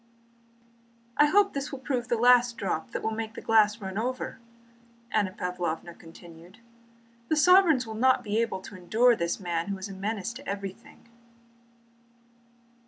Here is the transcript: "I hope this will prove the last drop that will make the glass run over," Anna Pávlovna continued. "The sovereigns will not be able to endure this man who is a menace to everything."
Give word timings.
"I 1.15 1.27
hope 1.27 1.53
this 1.53 1.71
will 1.71 1.77
prove 1.77 2.07
the 2.07 2.17
last 2.17 2.57
drop 2.57 2.89
that 2.89 3.03
will 3.03 3.11
make 3.11 3.35
the 3.35 3.39
glass 3.41 3.79
run 3.79 3.99
over," 3.99 4.39
Anna 5.11 5.31
Pávlovna 5.31 5.95
continued. 5.99 6.57
"The 7.27 7.35
sovereigns 7.35 7.85
will 7.85 7.93
not 7.93 8.23
be 8.23 8.41
able 8.41 8.61
to 8.61 8.75
endure 8.75 9.15
this 9.15 9.39
man 9.39 9.67
who 9.67 9.77
is 9.77 9.89
a 9.89 9.93
menace 9.93 10.33
to 10.33 10.47
everything." 10.49 11.07